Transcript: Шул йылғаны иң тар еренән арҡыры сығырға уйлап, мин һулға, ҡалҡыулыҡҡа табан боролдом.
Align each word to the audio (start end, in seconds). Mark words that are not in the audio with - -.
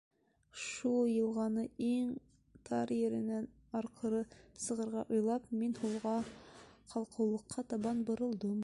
Шул 0.61 0.95
йылғаны 1.09 1.65
иң 1.87 2.07
тар 2.69 2.93
еренән 2.97 3.45
арҡыры 3.81 4.23
сығырға 4.65 5.05
уйлап, 5.19 5.49
мин 5.61 5.79
һулға, 5.83 6.17
ҡалҡыулыҡҡа 6.97 7.71
табан 7.75 8.05
боролдом. 8.11 8.59